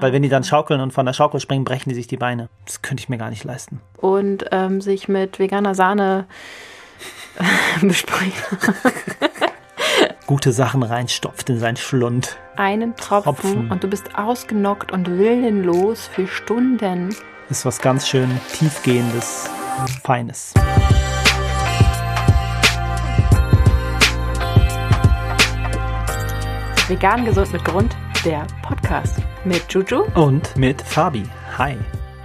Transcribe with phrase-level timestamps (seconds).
[0.00, 2.48] Weil wenn die dann schaukeln und von der Schaukel springen, brechen die sich die Beine.
[2.66, 3.80] Das könnte ich mir gar nicht leisten.
[3.96, 6.26] Und ähm, sich mit veganer Sahne
[7.82, 8.32] besprechen.
[10.26, 12.36] Gute Sachen reinstopft in seinen Schlund.
[12.56, 13.70] Einen Tropfen, Tropfen.
[13.70, 17.14] und du bist ausgenockt und willenlos für Stunden.
[17.48, 19.48] Ist was ganz schön tiefgehendes,
[20.04, 20.52] Feines.
[26.88, 30.04] Vegan gesund mit Grund, der Podcast mit Juju.
[30.14, 31.24] Und mit Fabi.
[31.56, 31.76] Hi.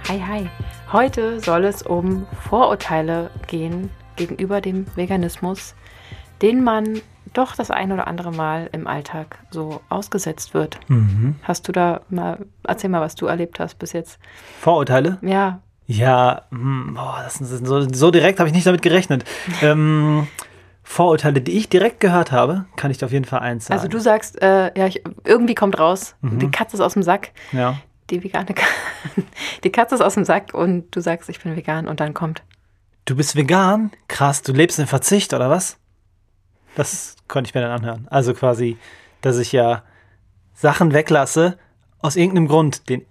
[0.08, 0.48] Hi, hi.
[0.92, 5.74] Heute soll es um Vorurteile gehen gegenüber dem Veganismus,
[6.42, 7.00] den man
[7.32, 10.78] doch das ein oder andere Mal im Alltag so ausgesetzt wird.
[10.88, 11.36] Mhm.
[11.42, 14.18] Hast du da mal, erzähl mal, was du erlebt hast bis jetzt.
[14.60, 15.18] Vorurteile?
[15.22, 19.24] Ja, Ja, hm, boah, das ist so, so direkt habe ich nicht damit gerechnet.
[19.62, 20.26] ähm,
[20.86, 23.78] Vorurteile, die ich direkt gehört habe, kann ich dir auf jeden Fall eins sagen.
[23.80, 26.38] also du sagst, äh, ja, ich, irgendwie kommt raus, Mhm.
[26.38, 27.78] die Katze ist aus dem Sack, Ja.
[28.10, 28.70] die vegane Katze,
[29.64, 32.42] die Katze ist aus dem Sack und du sagst, ich bin vegan und dann kommt,
[33.06, 33.90] Du bist vegan?
[34.08, 35.76] Krass, du lebst in Verzicht, oder was?
[36.74, 38.06] Das konnte ich mir dann anhören.
[38.10, 38.78] Also quasi,
[39.20, 39.82] dass ich ja
[40.54, 41.58] Sachen weglasse,
[41.98, 43.04] aus irgendeinem Grund, den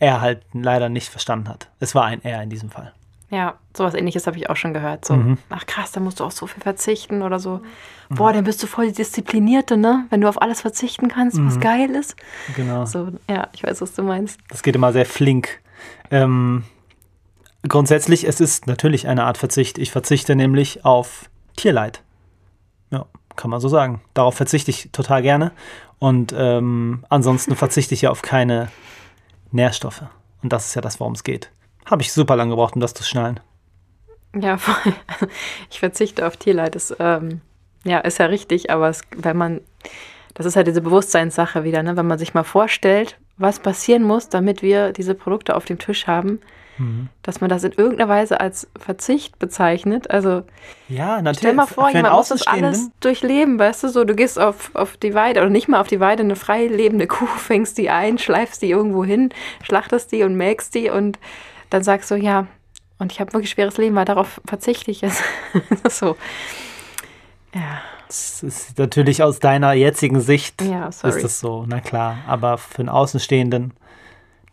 [0.00, 1.70] er halt leider nicht verstanden hat.
[1.80, 2.92] Es war ein Er in diesem Fall.
[3.30, 5.04] Ja, sowas ähnliches habe ich auch schon gehört.
[5.04, 5.38] So, Mhm.
[5.50, 7.60] ach krass, da musst du auf so viel verzichten oder so.
[8.08, 10.06] Boah, dann bist du voll die Disziplinierte, ne?
[10.08, 11.46] Wenn du auf alles verzichten kannst, Mhm.
[11.46, 12.16] was geil ist.
[12.56, 12.86] Genau.
[12.86, 14.40] So, ja, ich weiß, was du meinst.
[14.48, 15.60] Das geht immer sehr flink.
[16.10, 16.64] Ähm,
[17.68, 19.76] grundsätzlich, es ist natürlich eine Art Verzicht.
[19.78, 22.02] Ich verzichte nämlich auf Tierleid.
[22.90, 23.04] Ja,
[23.36, 24.00] kann man so sagen.
[24.14, 25.52] Darauf verzichte ich total gerne.
[25.98, 28.68] Und ähm, ansonsten verzichte ich ja auf keine
[29.50, 30.02] Nährstoffe.
[30.42, 31.50] Und das ist ja das, worum es geht.
[31.90, 33.40] Habe ich super lange gebraucht, um das zu schnallen.
[34.38, 34.92] Ja, voll.
[35.70, 36.74] Ich verzichte auf Tierleid.
[36.74, 37.40] Das, ähm,
[37.84, 39.60] ja, ist ja richtig, aber es, wenn man,
[40.34, 41.96] das ist halt diese Bewusstseinssache wieder, ne?
[41.96, 46.06] Wenn man sich mal vorstellt, was passieren muss, damit wir diese Produkte auf dem Tisch
[46.06, 46.40] haben,
[47.22, 50.10] dass man das in irgendeiner Weise als Verzicht bezeichnet.
[50.10, 50.44] Also
[50.88, 51.38] Ja, natürlich.
[51.38, 54.96] Stell mal vor, jemand muss das alles durchleben, weißt du, so, du gehst auf, auf
[54.96, 58.18] die Weide oder nicht mal auf die Weide, eine frei lebende Kuh, fängst die ein,
[58.18, 59.30] schleifst die irgendwo hin,
[59.62, 61.18] schlachtest die und melkst die und
[61.70, 62.46] dann sagst du, ja,
[62.98, 65.22] und ich habe wirklich schweres Leben, weil darauf verzichte ich jetzt.
[65.88, 66.16] so.
[67.54, 71.14] Ja, Das ist natürlich aus deiner jetzigen Sicht Ja, sorry.
[71.16, 72.18] ist das so, na klar.
[72.26, 73.72] Aber für einen Außenstehenden,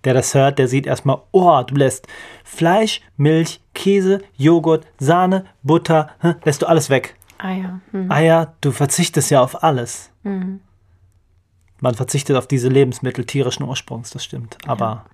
[0.03, 2.07] der das hört, der sieht erstmal, oh, du lässt
[2.43, 7.15] Fleisch, Milch, Käse, Joghurt, Sahne, Butter, hä, lässt du alles weg.
[7.41, 7.79] ja.
[7.91, 8.11] Hm.
[8.11, 10.11] Eier, du verzichtest ja auf alles.
[10.23, 10.59] Mhm.
[11.81, 14.57] Man verzichtet auf diese Lebensmittel tierischen Ursprungs, das stimmt.
[14.65, 15.05] Aber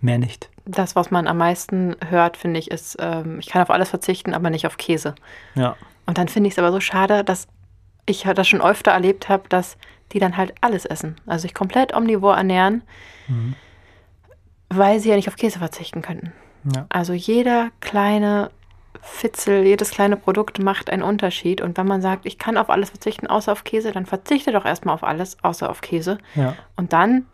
[0.00, 0.50] mehr nicht.
[0.64, 4.34] Das, was man am meisten hört, finde ich, ist, ähm, ich kann auf alles verzichten,
[4.34, 5.14] aber nicht auf Käse.
[5.54, 5.76] Ja.
[6.06, 7.48] Und dann finde ich es aber so schade, dass
[8.06, 9.76] ich das schon öfter erlebt habe, dass
[10.12, 11.16] die dann halt alles essen.
[11.26, 12.82] Also sich komplett omnivor ernähren,
[14.70, 16.32] weil sie ja nicht auf Käse verzichten könnten.
[16.74, 16.86] Ja.
[16.88, 18.50] Also jeder kleine
[19.00, 21.60] Fitzel, jedes kleine Produkt macht einen Unterschied.
[21.60, 24.64] Und wenn man sagt, ich kann auf alles verzichten, außer auf Käse, dann verzichte doch
[24.64, 26.18] erstmal auf alles, außer auf Käse.
[26.34, 26.54] Ja.
[26.76, 27.26] Und dann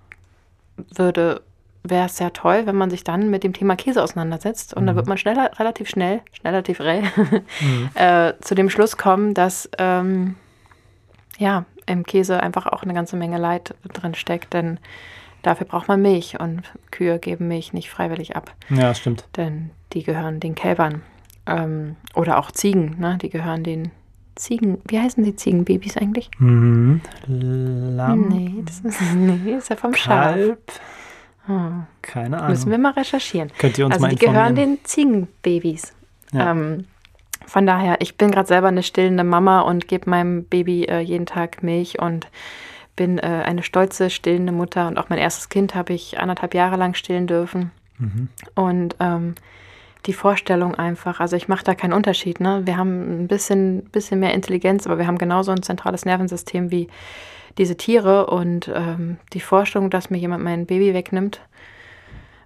[0.77, 1.43] würde
[1.85, 4.97] wäre es sehr toll, wenn man sich dann mit dem Thema Käse auseinandersetzt und dann
[4.97, 6.81] wird man schneller, relativ schnell, schneller, relativ
[7.95, 10.35] äh, zu dem Schluss kommen, dass ähm,
[11.39, 14.81] ja im Käse einfach auch eine ganze Menge Leid drin steckt, denn
[15.43, 19.29] dafür braucht man Milch und Kühe geben Milch nicht freiwillig ab, ja, stimmt.
[19.37, 21.03] denn die gehören den Kälbern
[21.47, 23.19] ähm, oder auch Ziegen, ne?
[23.21, 23.91] Die gehören den
[24.35, 24.79] Ziegen.
[24.87, 26.31] Wie heißen die Ziegenbabys eigentlich?
[26.39, 27.01] Mhm.
[27.27, 30.37] Lamm, Nee, das ist, nee, ist ja vom Schaf.
[31.47, 31.87] Hm.
[32.03, 32.51] keine Ahnung.
[32.51, 33.51] Müssen wir mal recherchieren.
[33.59, 34.77] Könnt ihr uns also mal die gehören informieren.
[34.77, 35.93] den Ziegenbabys.
[36.33, 36.51] Ja.
[36.53, 36.87] Ähm,
[37.47, 41.27] von daher, ich bin gerade selber eine stillende Mama und gebe meinem Baby äh, jeden
[41.27, 42.29] Tag Milch und
[42.97, 46.77] bin äh, eine stolze stillende Mutter und auch mein erstes Kind habe ich anderthalb Jahre
[46.77, 47.71] lang stillen dürfen.
[47.99, 48.29] Mhm.
[48.55, 49.35] Und ähm,
[50.07, 52.41] die Vorstellung einfach, also ich mache da keinen Unterschied.
[52.41, 52.63] Ne?
[52.65, 56.89] Wir haben ein bisschen, bisschen mehr Intelligenz, aber wir haben genauso ein zentrales Nervensystem wie
[57.57, 61.41] diese Tiere und ähm, die Vorstellung, dass mir jemand mein Baby wegnimmt.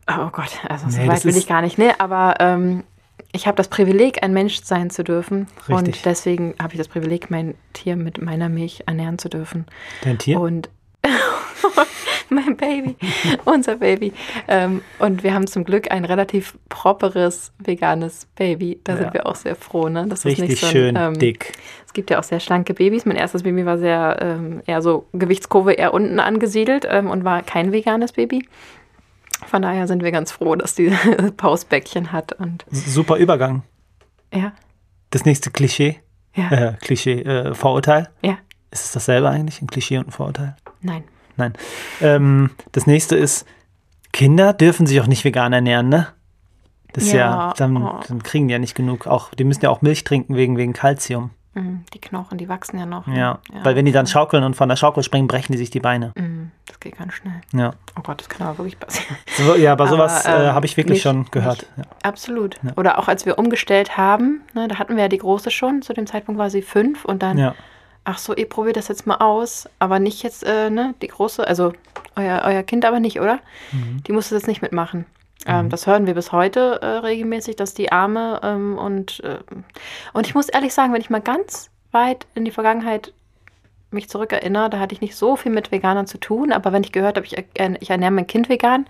[0.09, 1.79] Oh Gott, also so Nee, das weit will ich gar nicht.
[1.79, 2.85] Ne, aber ähm,
[3.33, 5.49] ich habe das Privileg, ein Mensch sein zu dürfen.
[5.69, 5.75] Richtig.
[5.75, 9.67] Und deswegen habe ich das Privileg, mein Tier mit meiner Milch ernähren zu dürfen.
[10.03, 10.41] Dein Tier?
[10.41, 10.71] Und
[12.31, 12.97] mein Baby,
[13.45, 14.13] unser Baby.
[14.49, 18.81] Ähm, und wir haben zum Glück ein relativ properes, veganes Baby.
[18.85, 18.99] Da Ja.
[18.99, 20.07] sind wir auch sehr froh, ne?
[20.09, 21.53] Das Richtig nicht so ein, schön ähm, dick.
[21.87, 23.07] Es gibt ja auch sehr schlanke Babys.
[23.07, 27.43] Mein erstes Baby war sehr ähm, eher so Gewichtskurve eher unten angesiedelt ähm, und war
[27.43, 28.47] kein veganes Baby.
[29.47, 30.91] Von daher sind wir ganz froh, dass die
[31.37, 32.33] Pausbäckchen hat.
[32.35, 33.63] Und Super Übergang.
[34.35, 34.53] ja,
[35.11, 36.01] Das nächste Klischee,
[36.35, 38.11] ja, äh, Klischee, äh, Vorurteil.
[38.23, 38.37] ja,
[38.71, 39.63] Ist es dasselbe eigentlich?
[39.63, 40.57] Ein Klischee und ein Vorurteil?
[40.81, 41.05] Nein.
[41.37, 41.53] Nein.
[42.01, 43.47] Ähm, das nächste ist,
[44.13, 46.09] Kinder dürfen sich auch nicht vegan ernähren, ne?
[46.95, 48.01] Das ist ja, Ja, dann, oh.
[48.09, 49.07] dann kriegen die ja nicht genug.
[49.07, 51.31] Auch, die müssen ja auch Milch trinken wegen, wegen Kalzium.
[51.55, 53.07] Mhm, Die Knochen, die wachsen ja noch.
[53.07, 53.39] Ja.
[53.63, 56.13] Weil wenn die dann schaukeln und von der Schaukel springen, brechen die sich die Beine.
[56.17, 57.41] Mhm, Das geht ganz schnell.
[57.53, 57.73] Ja.
[57.97, 59.17] Oh Gott, das kann aber wirklich passieren.
[59.37, 61.67] So, ja, aber Aber, sowas äh, ähm, habe ich wirklich nicht- schon gehört.
[61.77, 61.85] Ja.
[62.03, 62.57] Absolut.
[62.77, 65.93] Oder auch als wir umgestellt haben, ne, da hatten wir ja die große schon, zu
[65.93, 67.55] dem Zeitpunkt war sie fünf und dann, Ja.
[68.09, 71.47] Ach so, ihr probiert das jetzt mal aus, aber nicht jetzt, äh, ne, die große,
[71.47, 71.75] also
[72.17, 73.39] euer, euer Kind aber nicht, oder?
[73.71, 74.03] Mhm.
[74.07, 75.05] Die muss das jetzt nicht mitmachen.
[75.47, 79.39] Ähm, das hören wir bis heute äh, regelmäßig, dass die Arme ähm, und, äh,
[80.15, 83.13] und ich muss ehrlich sagen, wenn ich mal ganz weit in die Vergangenheit
[83.91, 86.93] mich zurückerinnere, da hatte ich nicht so viel mit Veganern zu tun, aber wenn ich
[86.93, 88.87] gehört habe, ich, er- ich ernähre mein Kind vegan,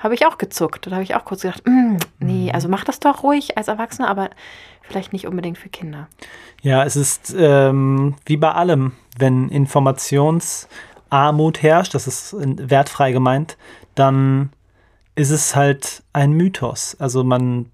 [0.00, 0.86] habe ich auch gezuckt.
[0.86, 4.08] Da habe ich auch kurz gedacht, mm, nee, also mach das doch ruhig als Erwachsener,
[4.08, 4.30] aber
[4.82, 6.08] vielleicht nicht unbedingt für Kinder.
[6.62, 13.56] Ja, es ist ähm, wie bei allem, wenn Informationsarmut herrscht, das ist wertfrei gemeint,
[13.94, 14.50] dann
[15.14, 16.96] ist es halt ein Mythos.
[16.98, 17.70] Also man,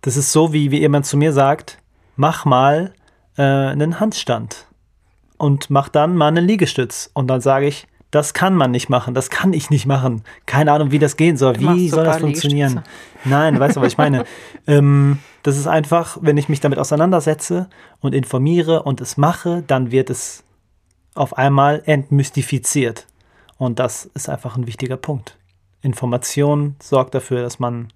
[0.00, 1.78] das ist so, wie, wie jemand zu mir sagt,
[2.16, 2.94] mach mal
[3.36, 4.66] äh, einen Handstand
[5.36, 7.10] und mach dann mal einen Liegestütz.
[7.12, 10.22] Und dann sage ich, das kann man nicht machen, das kann ich nicht machen.
[10.46, 11.54] Keine Ahnung, wie das gehen soll.
[11.54, 12.82] Du Wie soll das funktionieren?
[13.24, 14.24] Nein, weißt du, was ich meine?
[14.66, 17.68] ähm, das ist einfach, wenn ich mich damit auseinandersetze
[18.00, 20.42] und informiere und es mache, dann wird es
[21.14, 23.06] auf einmal entmystifiziert.
[23.58, 25.36] Und das ist einfach ein wichtiger Punkt.
[25.82, 27.88] Information sorgt dafür, dass man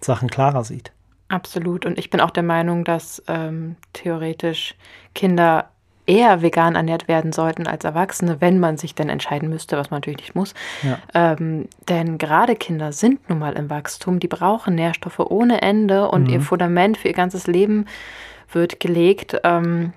[0.00, 0.92] Sachen klarer sieht.
[1.28, 1.86] Absolut.
[1.86, 4.74] Und ich bin auch der Meinung, dass ähm, theoretisch
[5.14, 5.70] Kinder
[6.06, 9.98] eher vegan ernährt werden sollten als Erwachsene, wenn man sich denn entscheiden müsste, was man
[9.98, 10.54] natürlich nicht muss.
[10.82, 10.98] Ja.
[11.14, 16.28] Ähm, denn gerade Kinder sind nun mal im Wachstum, die brauchen Nährstoffe ohne Ende und
[16.28, 17.86] ihr Fundament für ihr ganzes Leben
[18.52, 19.36] wird gelegt.
[19.44, 19.92] Ähm,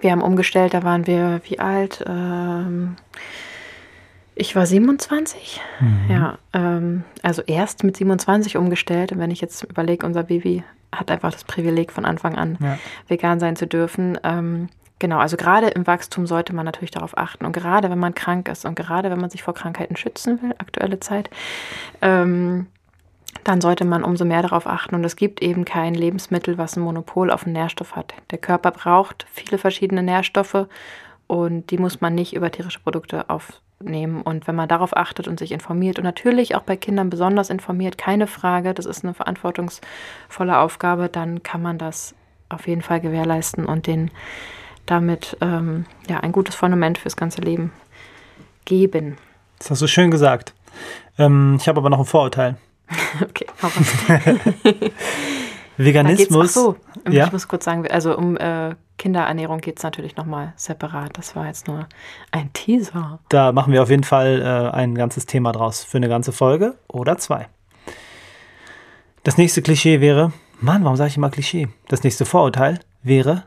[0.00, 2.04] wir haben umgestellt, da waren wir wie alt?
[2.08, 2.96] Ähm,
[4.34, 5.60] ich war 27.
[6.08, 9.12] Ja, ähm, also erst mit 27 umgestellt.
[9.12, 10.62] Und wenn ich jetzt überlege, unser Baby
[10.92, 12.78] hat einfach das Privileg von Anfang an Ja.
[13.08, 14.18] vegan sein zu dürfen.
[15.00, 17.46] Genau, also gerade im Wachstum sollte man natürlich darauf achten.
[17.46, 20.54] Und gerade wenn man krank ist und gerade wenn man sich vor Krankheiten schützen will,
[20.58, 21.30] aktuelle Zeit,
[22.02, 22.66] ähm,
[23.42, 24.94] dann sollte man umso mehr darauf achten.
[24.94, 28.12] Und es gibt eben kein Lebensmittel, was ein Monopol auf einen Nährstoff hat.
[28.30, 30.66] Der Körper braucht viele verschiedene Nährstoffe
[31.26, 34.20] und die muss man nicht über tierische Produkte aufnehmen.
[34.20, 37.96] Und wenn man darauf achtet und sich informiert und natürlich auch bei Kindern besonders informiert,
[37.96, 42.14] keine Frage, das ist eine verantwortungsvolle Aufgabe, dann kann man das
[42.50, 44.10] auf jeden Fall gewährleisten und den
[44.90, 47.72] damit ähm, ja, ein gutes Fundament fürs ganze Leben
[48.64, 49.16] geben.
[49.58, 50.52] Das hast du schön gesagt.
[51.18, 52.56] Ähm, ich habe aber noch ein Vorurteil.
[53.22, 53.92] Okay, hau raus.
[55.80, 56.52] Da Veganismus.
[56.52, 56.76] so,
[57.08, 57.24] Ja?
[57.26, 61.16] ich muss kurz sagen, also um äh, Kinderernährung geht es natürlich nochmal separat.
[61.16, 61.86] Das war jetzt nur
[62.32, 63.18] ein Teaser.
[63.30, 66.74] Da machen wir auf jeden Fall äh, ein ganzes Thema draus für eine ganze Folge
[66.86, 67.48] oder zwei.
[69.22, 71.68] Das nächste Klischee wäre, Mann, warum sage ich immer Klischee?
[71.88, 73.44] Das nächste Vorurteil wäre,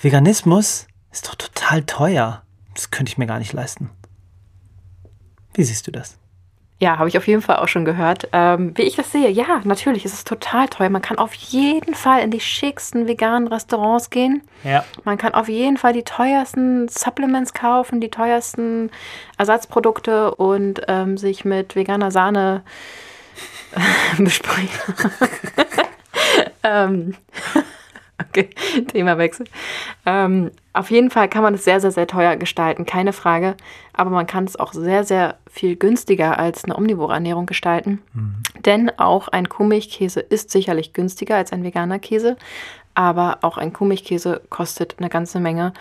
[0.00, 2.42] Veganismus ist doch total teuer.
[2.74, 3.90] Das könnte ich mir gar nicht leisten.
[5.54, 6.18] Wie siehst du das?
[6.78, 8.28] Ja, habe ich auf jeden Fall auch schon gehört.
[8.32, 10.90] Ähm, wie ich das sehe, ja, natürlich, es ist total teuer.
[10.90, 14.42] Man kann auf jeden Fall in die schicksten veganen Restaurants gehen.
[14.62, 14.84] Ja.
[15.04, 18.90] Man kann auf jeden Fall die teuersten Supplements kaufen, die teuersten
[19.38, 22.62] Ersatzprodukte und ähm, sich mit veganer Sahne
[24.18, 24.68] besprühen.
[26.62, 27.14] ähm,
[28.28, 28.50] okay,
[28.88, 29.46] Themawechsel.
[30.04, 33.56] Ähm, auf jeden Fall kann man es sehr, sehr, sehr teuer gestalten, keine Frage.
[33.92, 38.02] Aber man kann es auch sehr, sehr viel günstiger als eine omnivore Ernährung gestalten.
[38.64, 42.36] Denn auch ein Kuhmilchkäse ist sicherlich günstiger als ein veganer Käse.
[42.94, 45.72] Aber auch ein Kuhmilchkäse kostet eine ganze Menge.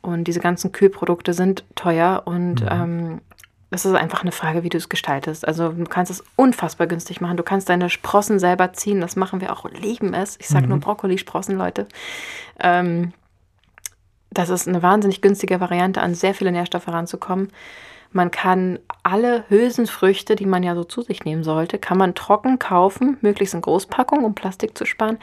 [0.00, 2.22] Und diese ganzen Kühlprodukte sind teuer.
[2.26, 3.20] Und ähm,
[3.74, 5.46] es ist einfach eine Frage, wie du es gestaltest.
[5.46, 7.36] Also du kannst es unfassbar günstig machen.
[7.36, 9.00] Du kannst deine Sprossen selber ziehen.
[9.00, 10.36] Das machen wir auch, lieben es.
[10.38, 11.86] Ich sage nur Brokkolisprossen, Leute.
[12.60, 13.12] Ähm,
[14.30, 17.50] das ist eine wahnsinnig günstige Variante, an sehr viele Nährstoffe ranzukommen.
[18.14, 22.60] Man kann alle Hülsenfrüchte, die man ja so zu sich nehmen sollte, kann man trocken
[22.60, 25.18] kaufen, möglichst in Großpackung, um Plastik zu sparen,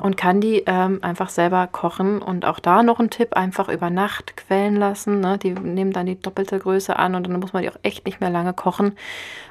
[0.00, 2.22] und kann die ähm, einfach selber kochen.
[2.22, 5.18] Und auch da noch ein Tipp, einfach über Nacht quellen lassen.
[5.18, 5.38] Ne?
[5.38, 8.20] Die nehmen dann die doppelte Größe an und dann muss man die auch echt nicht
[8.20, 8.92] mehr lange kochen,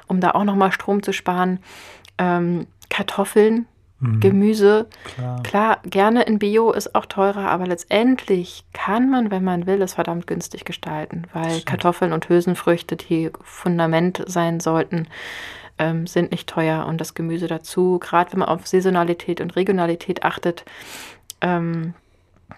[0.06, 1.60] um da auch nochmal Strom zu sparen.
[2.16, 3.66] Ähm, Kartoffeln,
[3.98, 5.42] Gemüse, Klar.
[5.42, 9.94] Klar, gerne in Bio ist auch teurer, aber letztendlich kann man, wenn man will, es
[9.94, 15.08] verdammt günstig gestalten, weil Kartoffeln und Hülsenfrüchte, die Fundament sein sollten,
[15.78, 20.24] ähm, sind nicht teuer und das Gemüse dazu, gerade wenn man auf Saisonalität und Regionalität
[20.24, 20.66] achtet,
[21.40, 21.94] ähm,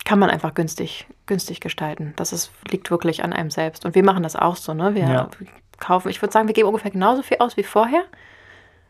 [0.04, 2.14] kann man einfach günstig, günstig gestalten.
[2.16, 3.84] Das ist, liegt wirklich an einem selbst.
[3.84, 4.94] Und wir machen das auch so, ne?
[4.94, 5.30] Wir Ja.
[5.78, 6.08] kaufen.
[6.08, 8.02] Ich würde sagen, wir geben ungefähr genauso viel aus wie vorher.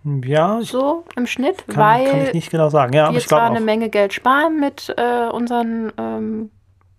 [0.05, 2.93] Ja, ich So im Schnitt, kann, weil kann ich nicht genau sagen.
[2.93, 3.61] Ja, wir zwar eine.
[3.61, 6.50] Menge Geld sparen mit äh, unseren ähm,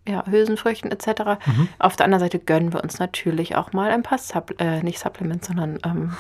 [0.08, 1.40] ja, Hülsenfrüchten etc.
[1.46, 1.70] Mhm.
[1.78, 5.00] Auf der anderen Seite gönnen wir uns natürlich auch mal ein paar Supple äh, nicht
[5.00, 6.14] Supplements, sondern ähm,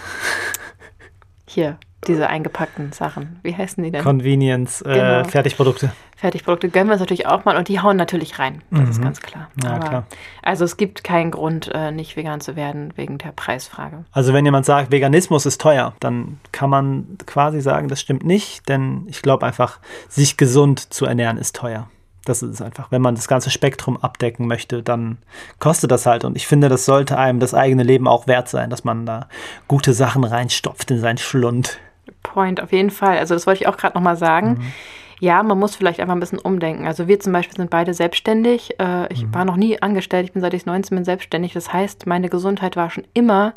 [1.49, 1.77] hier
[2.07, 3.39] diese eingepackten Sachen.
[3.43, 4.01] Wie heißen die denn?
[4.03, 5.23] Convenience, äh, Genau.
[5.25, 5.91] Fertigprodukte.
[6.15, 8.61] Fertigprodukte gönnen wir uns natürlich auch mal und die hauen natürlich rein.
[8.71, 9.03] Das ist Mhm.
[9.03, 9.49] ganz klar.
[9.63, 10.03] Ja, Aber, klar.
[10.41, 14.05] Also es gibt keinen Grund, äh, nicht vegan zu werden wegen der Preisfrage.
[14.13, 18.69] Also wenn jemand sagt, Veganismus ist teuer, dann kann man quasi sagen, das stimmt nicht,
[18.69, 21.89] denn ich glaube einfach, sich gesund zu ernähren ist teuer.
[22.29, 22.91] Das ist einfach.
[22.91, 25.17] Wenn man das ganze Spektrum abdecken möchte, dann
[25.57, 26.23] kostet das halt.
[26.25, 29.27] Und ich finde, das sollte einem das eigene Leben auch wert sein, dass man da
[29.67, 31.79] gute Sachen reinstopft in seinen Schlund.
[32.21, 33.17] Point auf jeden Fall.
[33.17, 34.49] Also das wollte ich auch gerade nochmal sagen.
[34.59, 34.73] Mhm.
[35.21, 36.85] Ja, man muss vielleicht einfach ein bisschen umdenken.
[36.87, 38.79] Also wir zum Beispiel sind beide selbstständig.
[38.79, 39.33] Äh, ich Mhm.
[39.33, 40.25] war noch nie angestellt.
[40.27, 41.53] Ich bin seit ich 19 bin selbstständig.
[41.53, 43.53] Das heißt, meine Gesundheit war schon immer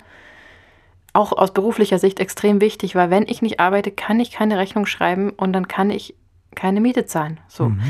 [1.13, 4.87] auch aus beruflicher Sicht extrem wichtig, weil wenn ich nicht arbeite, kann ich keine Rechnung
[4.87, 6.15] schreiben und dann kann ich
[6.55, 7.39] keine Miete zahlen.
[7.49, 7.69] So.
[7.71, 7.83] Mhm.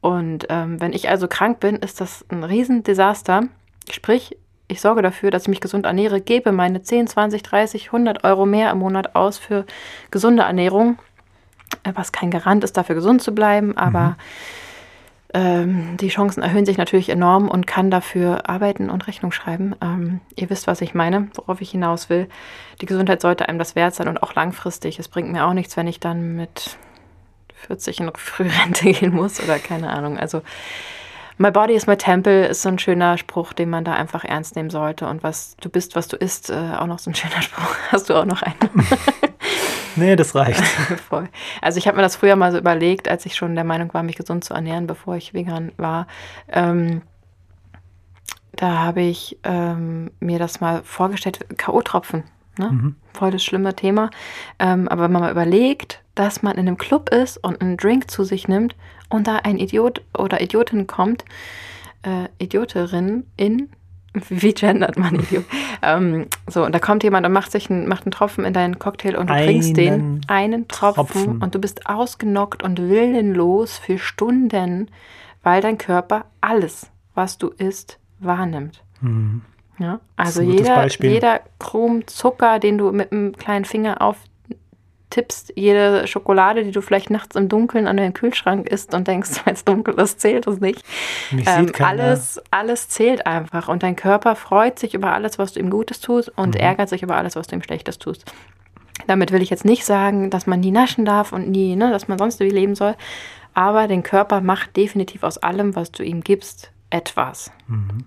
[0.00, 3.44] Und ähm, wenn ich also krank bin, ist das ein Riesendesaster.
[3.90, 4.36] Sprich,
[4.68, 8.46] ich sorge dafür, dass ich mich gesund ernähre, gebe meine 10, 20, 30, 100 Euro
[8.46, 9.64] mehr im Monat aus für
[10.10, 10.98] gesunde Ernährung,
[11.84, 14.16] äh, was kein Garant ist, dafür gesund zu bleiben, aber
[15.34, 19.74] ähm, die Chancen erhöhen sich natürlich enorm und kann dafür arbeiten und Rechnung schreiben.
[19.82, 22.28] Ähm, ihr wisst, was ich meine, worauf ich hinaus will.
[22.80, 24.98] Die Gesundheit sollte einem das wert sein und auch langfristig.
[24.98, 26.78] Es bringt mir auch nichts, wenn ich dann mit
[27.66, 30.18] 40 in Frührente gehen muss oder keine Ahnung.
[30.18, 30.42] Also
[31.40, 34.56] My body is my temple ist so ein schöner Spruch, den man da einfach ernst
[34.56, 35.06] nehmen sollte.
[35.06, 37.76] Und was du bist, was du isst, äh, auch noch so ein schöner Spruch.
[37.92, 38.56] Hast du auch noch einen?
[39.96, 40.62] Nee, das reicht.
[41.08, 41.28] Voll.
[41.60, 44.04] Also ich habe mir das früher mal so überlegt, als ich schon der Meinung war,
[44.04, 46.06] mich gesund zu ernähren, bevor ich vegan war.
[46.48, 47.02] Ähm,
[48.52, 52.22] da habe ich ähm, mir das mal vorgestellt, K.O.-Tropfen.
[52.58, 52.70] Ne?
[52.70, 52.96] Mhm.
[53.12, 54.10] Voll das schlimme Thema.
[54.60, 58.10] Ähm, aber wenn man mal überlegt, dass man in einem Club ist und einen Drink
[58.10, 58.74] zu sich nimmt
[59.08, 61.24] und da ein Idiot oder Idiotin kommt,
[62.02, 63.68] äh, Idioterin in,
[64.28, 65.44] wie gendert man Idiot?
[65.82, 68.80] ähm, so, und da kommt jemand und macht sich einen, macht einen Tropfen in deinen
[68.80, 71.42] Cocktail und du trinkst den, Einen Tropfen, Tropfen.
[71.42, 74.90] und du bist ausgenockt und willenlos für Stunden,
[75.44, 78.82] weil dein Körper alles, was du isst, wahrnimmt.
[79.00, 79.42] Mhm.
[79.78, 84.02] Ja, also jeder, jeder Krumm Zucker, den du mit einem kleinen Finger
[85.12, 89.30] auftippst, jede Schokolade, die du vielleicht nachts im Dunkeln an deinem Kühlschrank isst und denkst,
[89.44, 90.84] weil es dunkel ist, zählt es nicht.
[91.32, 95.70] Ähm, alles, alles zählt einfach und dein Körper freut sich über alles, was du ihm
[95.70, 96.60] Gutes tust und Mhm.
[96.60, 98.24] ärgert sich über alles, was du ihm Schlechtes tust.
[99.06, 102.08] Damit will ich jetzt nicht sagen, dass man nie naschen darf und nie, ne, dass
[102.08, 102.94] man sonst wie leben soll.
[103.54, 107.50] Aber den Körper macht definitiv aus allem, was du ihm gibst, etwas.
[107.66, 108.04] Mhm.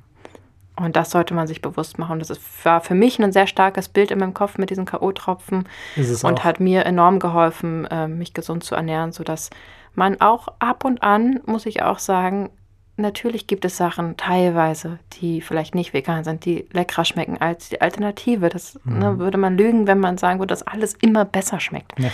[0.84, 2.20] Und das sollte man sich bewusst machen.
[2.20, 5.66] Das ist, war für mich ein sehr starkes Bild in meinem Kopf mit diesen K.O.-Tropfen
[5.96, 6.44] und auch.
[6.44, 9.50] hat mir enorm geholfen, äh, mich gesund zu ernähren, sodass
[9.94, 12.50] man auch ab und an, muss ich auch sagen,
[12.98, 17.82] natürlich gibt es Sachen teilweise, die vielleicht nicht vegan sind, die leckerer schmecken als die
[17.82, 18.50] Alternative.
[18.50, 22.00] Das ne, würde man lügen, wenn man sagen würde, dass alles immer besser schmeckt.
[22.00, 22.10] Ja.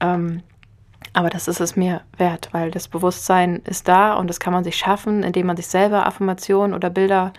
[0.00, 0.42] Ähm,
[1.12, 4.64] aber das ist es mir wert, weil das Bewusstsein ist da und das kann man
[4.64, 7.32] sich schaffen, indem man sich selber Affirmationen oder Bilder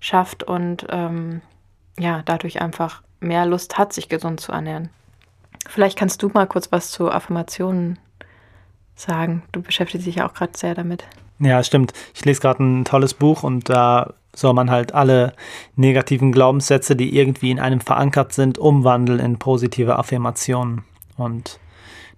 [0.00, 1.40] schafft und ähm,
[1.98, 4.90] ja, dadurch einfach mehr Lust hat, sich gesund zu ernähren.
[5.68, 7.98] Vielleicht kannst du mal kurz was zu Affirmationen
[8.94, 9.42] sagen.
[9.52, 11.04] Du beschäftigst dich ja auch gerade sehr damit.
[11.40, 11.92] Ja, stimmt.
[12.14, 15.34] Ich lese gerade ein tolles Buch und da soll man halt alle
[15.76, 20.84] negativen Glaubenssätze, die irgendwie in einem verankert sind, umwandeln in positive Affirmationen.
[21.16, 21.58] Und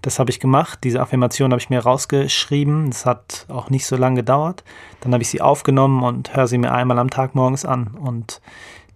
[0.02, 0.80] das habe ich gemacht.
[0.85, 2.90] Diese Affirmation habe ich mir rausgeschrieben.
[2.90, 4.64] Das hat auch nicht so lange gedauert.
[5.00, 7.88] Dann habe ich sie aufgenommen und höre sie mir einmal am Tag morgens an.
[7.88, 8.40] Und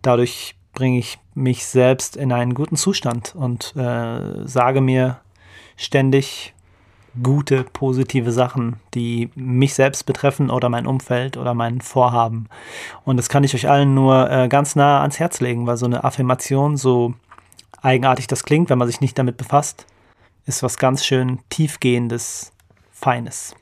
[0.03, 5.19] dadurch bringe ich mich selbst in einen guten Zustand und äh, sage mir
[5.77, 6.55] ständig,
[7.23, 12.49] gute, positive Sachen, die mich selbst betreffen oder mein Umfeld oder mein Vorhaben.
[13.05, 15.87] Und das kann ich euch allen nur äh, ganz nah ans Herz legen, weil so
[15.87, 17.15] eine Affirmation, so
[17.83, 19.87] eigenartig das klingt, wenn man sich nicht damit befasst,
[20.47, 22.53] ist was ganz schön tiefgehendes,
[22.93, 23.55] Feines.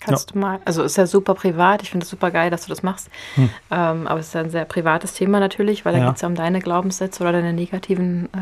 [0.00, 2.68] Kannst du mal, also ist ja super privat, ich finde es super geil, dass du
[2.70, 3.10] das machst.
[3.34, 3.50] Hm.
[3.70, 6.06] Ähm, aber es ist ja ein sehr privates Thema natürlich, weil da Ja.
[6.06, 8.38] geht es ja um deine Glaubenssätze oder deine negativen äh,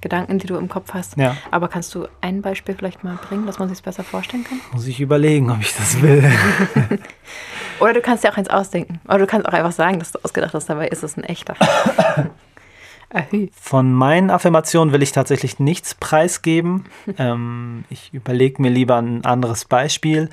[0.00, 1.16] Gedanken, die du im Kopf hast.
[1.16, 4.42] Ja, Aber kannst du ein Beispiel vielleicht mal bringen, dass man sich es besser vorstellen
[4.44, 4.60] kann?
[4.72, 6.22] muss ich überlegen, ob ich das will.
[7.80, 9.00] Oder du kannst dir auch eins ausdenken.
[9.06, 11.54] Oder du kannst auch einfach sagen, dass du ausgedacht hast, dabei ist es ein echter.
[13.10, 13.48] Ahü.
[13.52, 16.84] Von meinen Affirmationen will ich tatsächlich nichts preisgeben.
[17.18, 20.28] ähm, ich überlege mir lieber ein anderes Beispiel.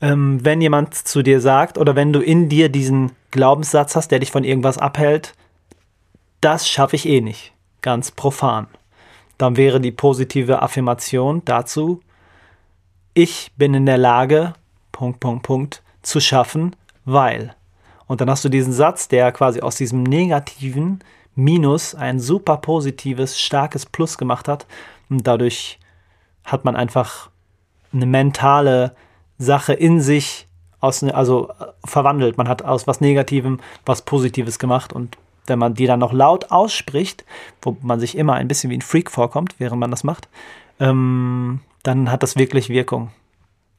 [0.00, 4.18] Ähm, wenn jemand zu dir sagt oder wenn du in dir diesen Glaubenssatz hast, der
[4.18, 5.34] dich von irgendwas abhält,
[6.40, 7.52] das schaffe ich eh nicht.
[7.82, 8.66] ganz profan.
[9.38, 12.00] Dann wäre die positive Affirmation dazu,
[13.14, 14.52] ich bin in der Lage,
[14.92, 17.54] Punkt, Punkt, Punkt, zu schaffen, weil.
[18.06, 21.00] Und dann hast du diesen Satz, der quasi aus diesem negativen
[21.34, 24.66] Minus ein super positives, starkes Plus gemacht hat.
[25.08, 25.78] Und dadurch
[26.44, 27.30] hat man einfach
[27.92, 28.94] eine mentale
[29.38, 30.46] Sache in sich
[30.80, 31.50] aus, also
[31.84, 32.38] verwandelt.
[32.38, 36.50] Man hat aus was Negativem was Positives gemacht und wenn man die dann noch laut
[36.50, 37.24] ausspricht,
[37.62, 40.28] wo man sich immer ein bisschen wie ein Freak vorkommt, während man das macht,
[40.78, 43.10] ähm, dann hat das wirklich Wirkung.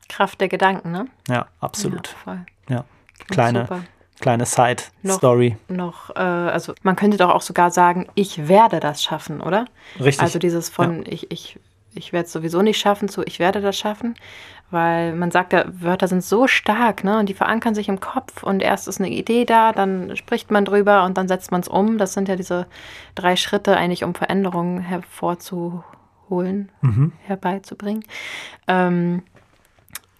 [0.09, 1.07] Kraft der Gedanken, ne?
[1.29, 2.09] Ja, absolut.
[2.09, 2.45] Ja, voll.
[2.69, 2.85] ja.
[3.29, 3.83] kleine, super.
[4.21, 5.57] Kleine Side-Story.
[5.67, 9.65] Noch, noch äh, also man könnte doch auch sogar sagen, ich werde das schaffen, oder?
[9.99, 10.21] Richtig.
[10.21, 11.11] Also dieses von ja.
[11.11, 11.59] ich, ich,
[11.93, 14.15] ich werde es sowieso nicht schaffen zu ich werde das schaffen,
[14.71, 17.19] weil man sagt ja, Wörter sind so stark, ne?
[17.19, 20.63] Und die verankern sich im Kopf und erst ist eine Idee da, dann spricht man
[20.63, 21.97] drüber und dann setzt man es um.
[21.97, 22.67] Das sind ja diese
[23.13, 27.11] drei Schritte eigentlich, um Veränderungen hervorzuholen, mhm.
[27.25, 28.03] herbeizubringen.
[28.67, 29.23] Ähm,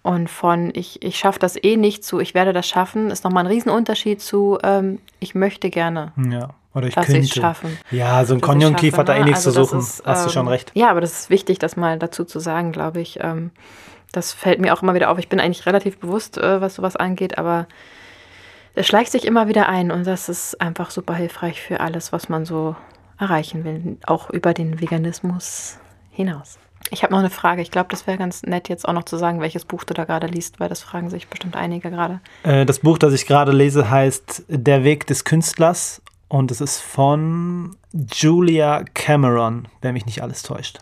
[0.02, 3.44] und von ich, ich schaffe das eh nicht zu, ich werde das schaffen, ist nochmal
[3.44, 6.12] ein Riesenunterschied zu ähm, ich möchte gerne.
[6.30, 6.50] Ja.
[6.74, 7.28] Oder ich dass könnte.
[7.28, 7.78] schaffen.
[7.90, 9.26] Ja, so ein Konjunktiv hat da eh ne?
[9.26, 9.78] nichts also zu suchen.
[9.80, 10.72] Ist, Hast du schon ähm, recht.
[10.74, 13.18] Ja, aber das ist wichtig, das mal dazu zu sagen, glaube ich.
[13.20, 13.50] Ähm,
[14.10, 15.18] das fällt mir auch immer wieder auf.
[15.18, 17.66] Ich bin eigentlich relativ bewusst, äh, was sowas angeht, aber
[18.74, 22.28] es schleicht sich immer wieder ein und das ist einfach super hilfreich für alles, was
[22.28, 22.74] man so
[23.18, 25.78] erreichen will, auch über den Veganismus
[26.10, 26.58] hinaus.
[26.90, 27.62] Ich habe noch eine Frage.
[27.62, 30.04] Ich glaube, das wäre ganz nett, jetzt auch noch zu sagen, welches Buch du da
[30.04, 32.20] gerade liest, weil das fragen sich bestimmt einige gerade.
[32.42, 36.80] Äh, das Buch, das ich gerade lese, heißt Der Weg des Künstlers und es ist
[36.80, 40.78] von Julia Cameron, wenn mich nicht alles täuscht.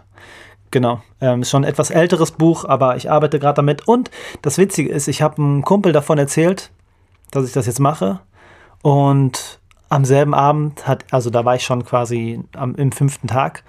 [0.70, 3.88] Genau, ähm, ist schon ein etwas älteres Buch, aber ich arbeite gerade damit.
[3.88, 4.10] Und
[4.42, 6.70] das Witzige ist, ich habe einem Kumpel davon erzählt,
[7.32, 8.20] dass ich das jetzt mache.
[8.82, 13.64] Und am selben Abend hat, also da war ich schon quasi am, im fünften Tag,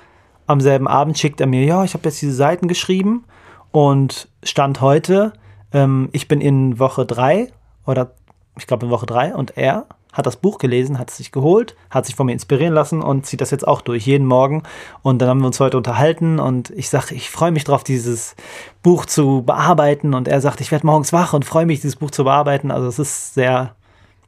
[0.52, 3.26] am selben Abend schickt er mir, ja, ich habe jetzt diese Seiten geschrieben
[3.72, 5.34] und Stand heute,
[5.74, 7.52] ähm, ich bin in Woche drei
[7.86, 8.12] oder
[8.58, 11.76] ich glaube in Woche drei und er hat das Buch gelesen, hat es sich geholt,
[11.90, 14.64] hat sich von mir inspirieren lassen und zieht das jetzt auch durch, jeden Morgen.
[15.04, 18.36] Und dann haben wir uns heute unterhalten und ich sage, ich freue mich drauf, dieses
[18.84, 20.14] Buch zu bearbeiten.
[20.14, 22.72] Und er sagt, ich werde morgens wach und freue mich, dieses Buch zu bearbeiten.
[22.72, 23.76] Also es ist sehr,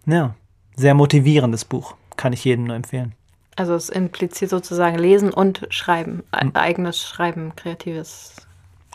[0.05, 0.35] ja,
[0.75, 1.95] sehr motivierendes Buch.
[2.15, 3.13] Kann ich jedem nur empfehlen.
[3.55, 6.51] Also es impliziert sozusagen Lesen und Schreiben, hm.
[6.55, 8.35] eigenes Schreiben, kreatives.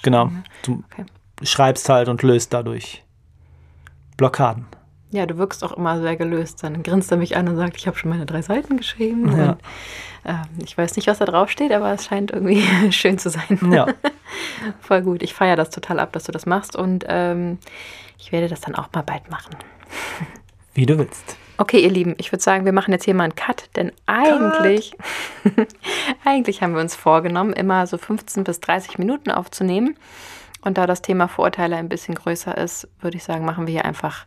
[0.03, 0.27] Genau.
[0.27, 0.45] Schreiben.
[0.63, 1.05] Du okay.
[1.43, 3.05] schreibst halt und löst dadurch
[4.17, 4.67] Blockaden.
[5.11, 6.63] Ja, du wirkst auch immer sehr gelöst.
[6.63, 9.35] Dann grinst er mich an und sagt, ich habe schon meine drei Seiten geschrieben.
[9.35, 9.53] Ja.
[9.53, 9.59] Und,
[10.25, 13.59] äh, ich weiß nicht, was da drauf steht, aber es scheint irgendwie schön zu sein.
[13.73, 13.87] Ja.
[14.81, 15.23] Voll gut.
[15.23, 17.59] Ich feiere das total ab, dass du das machst und ähm,
[18.19, 19.57] ich werde das dann auch mal bald machen.
[20.75, 21.38] Wie du willst.
[21.61, 24.97] Okay, ihr Lieben, ich würde sagen, wir machen jetzt hier mal einen Cut, denn eigentlich,
[26.25, 29.97] eigentlich haben wir uns vorgenommen, immer so 15 bis 30 Minuten aufzunehmen.
[30.61, 33.85] Und da das Thema Vorurteile ein bisschen größer ist, würde ich sagen, machen wir hier
[33.85, 34.25] einfach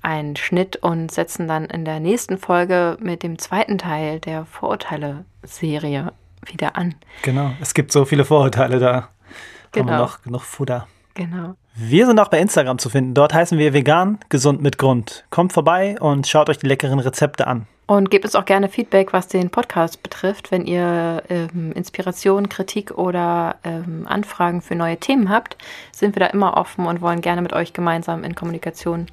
[0.00, 6.12] einen Schnitt und setzen dann in der nächsten Folge mit dem zweiten Teil der Vorurteile-Serie
[6.46, 6.94] wieder an.
[7.22, 9.00] Genau, es gibt so viele Vorurteile, da genau.
[9.00, 9.98] haben wir genau.
[9.98, 10.86] noch genug Futter.
[11.14, 11.56] Genau.
[11.76, 13.14] Wir sind auch bei Instagram zu finden.
[13.14, 15.24] Dort heißen wir vegan, gesund mit Grund.
[15.30, 17.66] Kommt vorbei und schaut euch die leckeren Rezepte an.
[17.86, 20.52] Und gebt uns auch gerne Feedback, was den Podcast betrifft.
[20.52, 25.56] Wenn ihr ähm, Inspiration, Kritik oder ähm, Anfragen für neue Themen habt,
[25.90, 29.06] sind wir da immer offen und wollen gerne mit euch gemeinsam in Kommunikation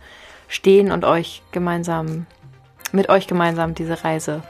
[0.48, 2.28] stehen und euch gemeinsam,
[2.92, 4.44] mit euch gemeinsam diese Reise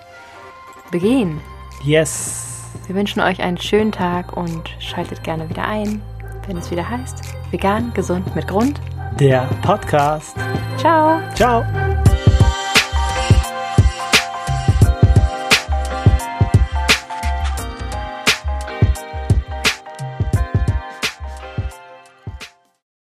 [0.92, 1.40] begehen.
[1.86, 2.68] Yes.
[2.88, 6.02] Wir wünschen euch einen schönen Tag und schaltet gerne wieder ein
[6.48, 8.80] wenn es wieder heißt, vegan, gesund mit Grund.
[9.20, 10.36] Der Podcast.
[10.78, 11.22] Ciao.
[11.36, 11.64] Ciao.